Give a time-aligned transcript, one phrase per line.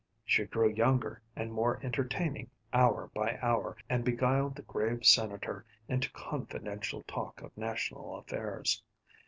[0.25, 6.11] She grew younger and more entertaining hour by hour, and beguiled the grave Senator into
[6.11, 8.81] confidential talk of national affairs.